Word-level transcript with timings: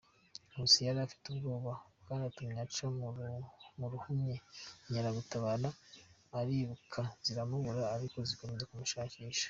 Nkusi 0.49 0.79
yari 0.87 0.99
afite 1.07 1.25
ubwoba 1.29 1.71
bwanatumye 2.03 2.59
aca 2.65 2.85
mu 3.79 3.85
rihumye 3.91 4.35
Inkeragutabara 4.85 5.69
ariruka 6.39 7.01
ziramubura 7.25 7.81
ariko 7.95 8.17
zikomeza 8.29 8.67
kumushakisha. 8.69 9.39